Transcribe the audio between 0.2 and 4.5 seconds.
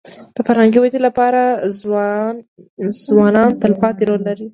د فرهنګي ودې لپاره ځوانان تلپاتې رول لري.